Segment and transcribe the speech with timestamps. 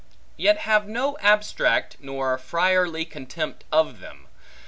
[0.35, 4.25] Yet have no abstract nor friarly contempt of them.